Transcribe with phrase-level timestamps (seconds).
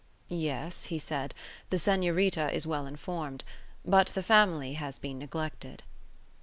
[0.29, 1.35] "Yes," he said;
[1.69, 3.43] "the Senorita is well informed.
[3.85, 5.83] But the family has been neglected."